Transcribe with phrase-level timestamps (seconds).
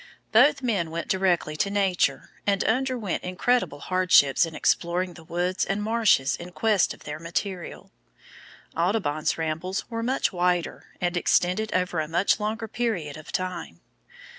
[0.31, 5.83] Both men went directly to Nature and underwent incredible hardships in exploring the woods and
[5.83, 7.91] marshes in quest of their material.
[8.75, 13.79] Audubon's rambles were much wider, and extended over a much longer period of time.